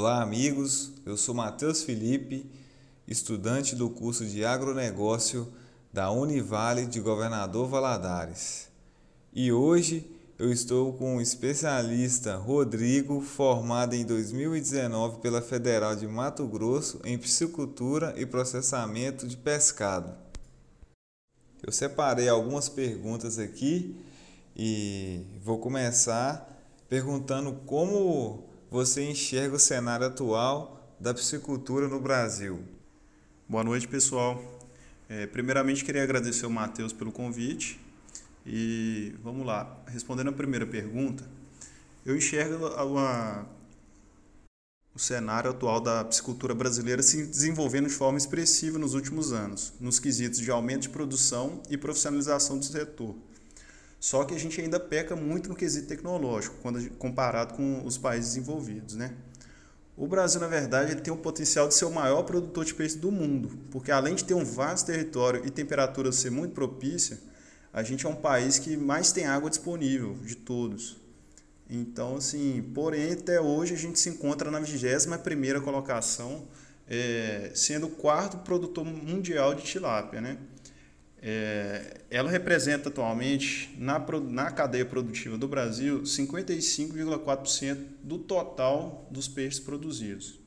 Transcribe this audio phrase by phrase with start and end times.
[0.00, 0.92] Olá, amigos.
[1.04, 2.48] Eu sou Matheus Felipe,
[3.08, 5.52] estudante do curso de agronegócio
[5.92, 8.68] da Univale de Governador Valadares.
[9.32, 10.08] E hoje
[10.38, 17.18] eu estou com o especialista Rodrigo, formado em 2019 pela Federal de Mato Grosso em
[17.18, 20.14] piscicultura e processamento de pescado.
[21.60, 23.96] Eu separei algumas perguntas aqui
[24.56, 26.56] e vou começar
[26.88, 32.62] perguntando como você enxerga o cenário atual da piscicultura no Brasil.
[33.48, 34.42] Boa noite, pessoal.
[35.08, 37.80] É, primeiramente, queria agradecer ao Matheus pelo convite.
[38.44, 41.24] E vamos lá, respondendo a primeira pergunta,
[42.04, 42.66] eu enxergo
[44.94, 49.98] o cenário atual da piscicultura brasileira se desenvolvendo de forma expressiva nos últimos anos, nos
[49.98, 53.14] quesitos de aumento de produção e profissionalização do setor.
[54.00, 58.34] Só que a gente ainda peca muito no quesito tecnológico, quando comparado com os países
[58.34, 59.14] desenvolvidos, né?
[59.96, 62.96] O Brasil, na verdade, ele tem o potencial de ser o maior produtor de peixe
[62.96, 67.18] do mundo, porque além de ter um vasto território e temperatura ser muito propícia,
[67.72, 70.96] a gente é um país que mais tem água disponível de todos.
[71.68, 76.46] Então, assim, porém, até hoje a gente se encontra na 21ª colocação,
[76.88, 80.38] é, sendo o quarto produtor mundial de tilápia, né?
[81.20, 89.58] É, ela representa atualmente, na, na cadeia produtiva do Brasil, 55,4% do total dos peixes
[89.58, 90.38] produzidos.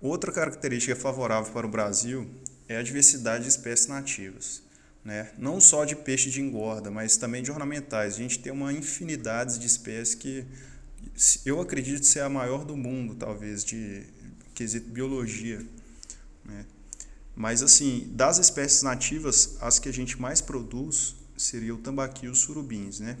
[0.00, 2.28] Outra característica favorável para o Brasil
[2.68, 4.62] é a diversidade de espécies nativas.
[5.04, 5.30] Né?
[5.38, 8.14] Não só de peixe de engorda, mas também de ornamentais.
[8.14, 10.44] A gente tem uma infinidade de espécies que
[11.44, 14.02] eu acredito ser a maior do mundo, talvez, de
[14.52, 15.64] quesito biologia.
[16.44, 16.66] Né?
[17.36, 22.28] Mas, assim, das espécies nativas, as que a gente mais produz seria o tambaqui e
[22.30, 23.18] os surubins, né?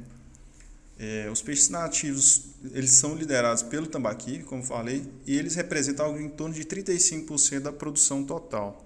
[0.98, 6.18] É, os peixes nativos, eles são liderados pelo tambaqui, como falei, e eles representam algo
[6.18, 8.82] em torno de 35% da produção total.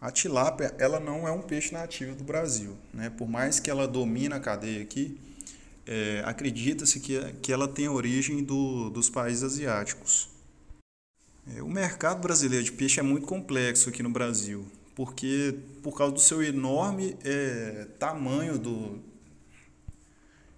[0.00, 3.10] A tilápia, ela não é um peixe nativo do Brasil, né?
[3.10, 5.16] Por mais que ela domine a cadeia aqui,
[5.86, 10.28] é, acredita-se que, que ela tem origem do, dos países asiáticos.
[11.56, 16.12] É, o mercado brasileiro de peixe é muito complexo aqui no Brasil, porque por causa
[16.12, 19.00] do seu enorme é, tamanho do,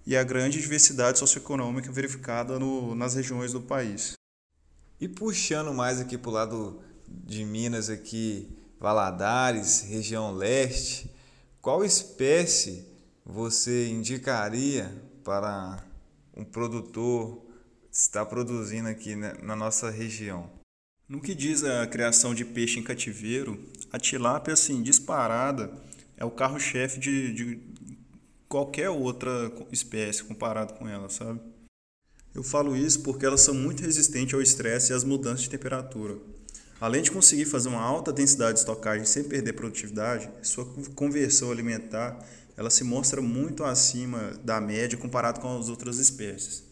[0.07, 4.15] e a grande diversidade socioeconômica verificada no, nas regiões do país.
[5.01, 11.11] E puxando mais aqui para o lado de Minas, aqui, Valadares, região leste,
[11.61, 12.87] qual espécie
[13.25, 14.91] você indicaria
[15.23, 15.85] para
[16.37, 17.45] um produtor
[17.93, 20.60] estar produzindo aqui na nossa região?
[21.11, 23.59] No que diz a criação de peixe em cativeiro,
[23.93, 25.69] a tilápia, assim, disparada,
[26.17, 27.59] é o carro-chefe de, de
[28.49, 31.41] qualquer outra espécie comparado com ela, sabe?
[32.33, 36.17] Eu falo isso porque elas são muito resistentes ao estresse e às mudanças de temperatura.
[36.81, 42.25] Além de conseguir fazer uma alta densidade de estocagem sem perder produtividade, sua conversão alimentar
[42.57, 46.70] ela se mostra muito acima da média comparado com as outras espécies.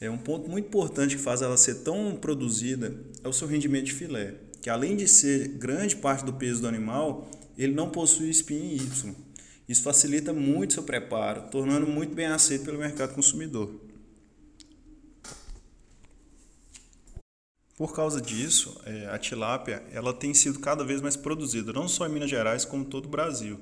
[0.00, 3.84] É um ponto muito importante que faz ela ser tão produzida é o seu rendimento
[3.84, 8.30] de filé, que além de ser grande parte do peso do animal, ele não possui
[8.30, 9.14] espinha Y.
[9.68, 13.78] Isso facilita muito seu preparo, tornando muito bem aceito pelo mercado consumidor.
[17.76, 22.06] Por causa disso, é, a tilápia ela tem sido cada vez mais produzida, não só
[22.06, 23.60] em Minas Gerais, como em todo o Brasil.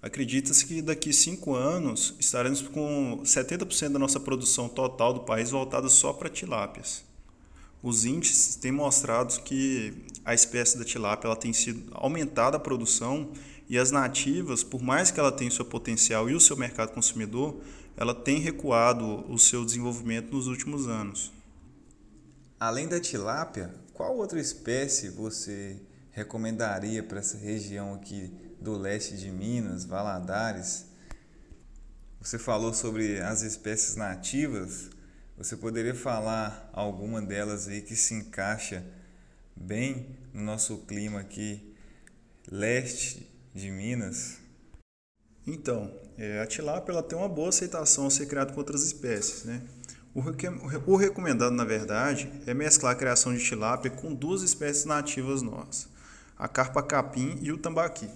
[0.00, 5.88] Acredita-se que daqui cinco anos estaremos com 70% da nossa produção total do país voltada
[5.88, 7.02] só para tilápias.
[7.82, 9.92] Os índices têm mostrado que
[10.24, 13.32] a espécie da tilápia ela tem sido aumentada a produção
[13.68, 17.60] e as nativas, por mais que ela tenha seu potencial e o seu mercado consumidor,
[17.96, 21.32] ela tem recuado o seu desenvolvimento nos últimos anos.
[22.58, 25.76] Além da tilápia, qual outra espécie você
[26.12, 30.86] recomendaria para essa região aqui do leste de Minas, Valadares.
[32.20, 34.90] Você falou sobre as espécies nativas.
[35.36, 38.84] Você poderia falar alguma delas aí que se encaixa
[39.54, 41.74] bem no nosso clima aqui,
[42.50, 44.38] leste de Minas?
[45.46, 49.44] Então, é, a tilápia ela tem uma boa aceitação ao ser criada com outras espécies,
[49.44, 49.62] né?
[50.14, 50.20] O,
[50.92, 55.88] o recomendado, na verdade, é mesclar a criação de tilápia com duas espécies nativas nossas,
[56.36, 58.10] a carpa capim e o tambaqui.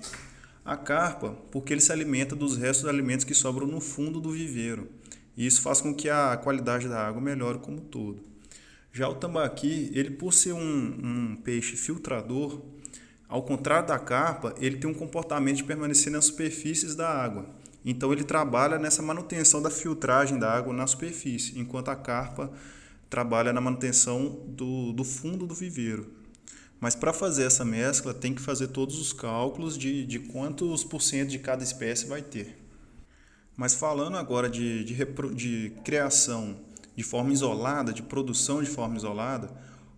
[0.64, 4.31] A carpa, porque ele se alimenta dos restos de alimentos que sobram no fundo do
[4.31, 4.88] viveiro,
[5.37, 8.23] e isso faz com que a qualidade da água melhore como um todo.
[8.93, 12.62] Já o tambaqui, ele por ser um, um peixe filtrador,
[13.29, 17.47] ao contrário da carpa, ele tem um comportamento de permanecer nas superfícies da água.
[17.85, 22.53] Então ele trabalha nessa manutenção da filtragem da água na superfície, enquanto a carpa
[23.08, 26.21] trabalha na manutenção do, do fundo do viveiro.
[26.82, 31.00] Mas para fazer essa mescla, tem que fazer todos os cálculos de, de quantos por
[31.00, 32.58] cento de cada espécie vai ter.
[33.56, 34.96] Mas falando agora de, de,
[35.32, 36.56] de criação
[36.96, 39.49] de forma isolada, de produção de forma isolada,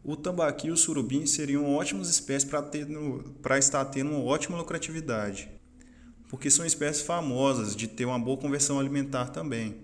[0.05, 2.47] o tambaqui e o surubim seriam ótimas espécies
[3.41, 5.49] para estar tendo uma ótima lucratividade,
[6.29, 9.75] porque são espécies famosas de ter uma boa conversão alimentar também.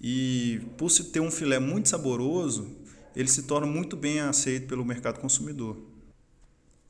[0.00, 2.74] E por se ter um filé muito saboroso,
[3.14, 5.87] ele se torna muito bem aceito pelo mercado consumidor.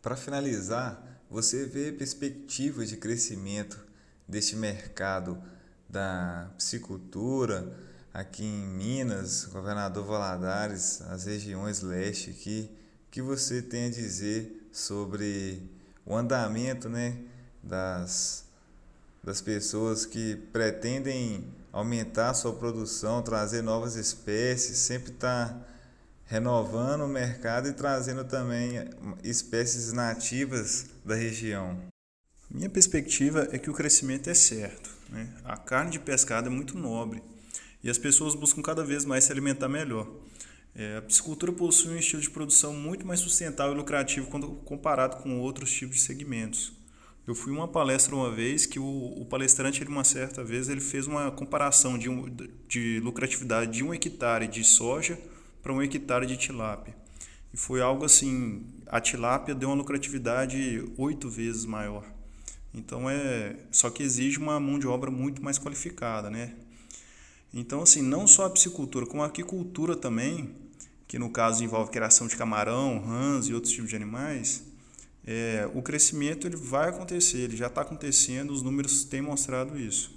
[0.09, 3.79] Para finalizar, você vê perspectivas de crescimento
[4.27, 5.37] deste mercado
[5.87, 7.71] da piscicultura
[8.15, 12.71] aqui em Minas, Governador Valadares, as regiões leste aqui,
[13.11, 15.63] que você tem a dizer sobre
[16.07, 17.19] o andamento né,
[17.63, 18.47] das,
[19.23, 25.55] das pessoas que pretendem aumentar sua produção, trazer novas espécies, sempre está
[26.29, 28.73] renovando o mercado e trazendo também
[29.25, 31.81] espécies nativas da região.
[32.51, 34.91] Minha perspectiva é que o crescimento é certo.
[35.09, 35.27] Né?
[35.43, 37.23] A carne de pescado é muito nobre
[37.83, 40.07] e as pessoas buscam cada vez mais se alimentar melhor.
[40.75, 45.17] É, a piscicultura possui um estilo de produção muito mais sustentável e lucrativo quando comparado
[45.17, 46.73] com outros tipos de segmentos.
[47.27, 50.81] Eu fui uma palestra uma vez que o, o palestrante, ele, uma certa vez, ele
[50.81, 52.25] fez uma comparação de, um,
[52.67, 55.19] de lucratividade de um hectare de soja
[55.63, 56.95] para um hectare de tilápia.
[57.53, 62.05] E foi algo assim, a tilápia deu uma lucratividade oito vezes maior.
[62.75, 66.55] Então é, só que exige uma mão de obra muito mais qualificada, né?
[67.53, 70.55] Então assim, não só a piscicultura, como a aquicultura também,
[71.07, 74.63] que no caso envolve criação de camarão, rãs e outros tipos de animais,
[75.27, 80.11] é, o crescimento ele vai acontecer, ele já está acontecendo, os números têm mostrado isso.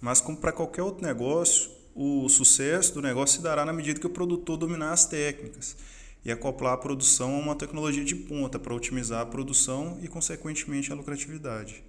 [0.00, 1.70] Mas como para qualquer outro negócio,
[2.00, 5.76] o sucesso do negócio se dará na medida que o produtor dominar as técnicas
[6.24, 10.92] e acoplar a produção a uma tecnologia de ponta para otimizar a produção e, consequentemente,
[10.92, 11.82] a lucratividade.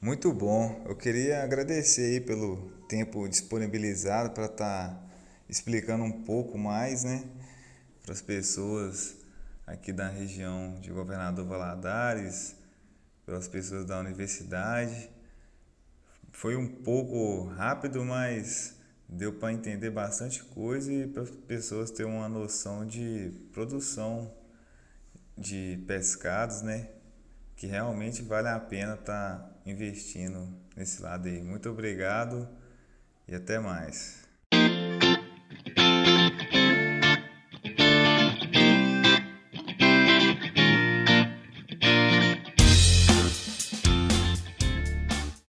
[0.00, 0.82] Muito bom.
[0.88, 2.56] Eu queria agradecer pelo
[2.88, 5.04] tempo disponibilizado para estar tá
[5.46, 7.22] explicando um pouco mais, né,
[8.02, 9.16] para as pessoas
[9.66, 12.56] aqui da região de Governador Valadares,
[13.26, 15.10] pelas pessoas da universidade.
[16.32, 18.80] Foi um pouco rápido, mas
[19.12, 24.32] deu para entender bastante coisa e para as pessoas terem uma noção de produção
[25.36, 26.88] de pescados, né?
[27.54, 31.42] Que realmente vale a pena estar tá investindo nesse lado aí.
[31.42, 32.48] Muito obrigado
[33.28, 34.22] e até mais.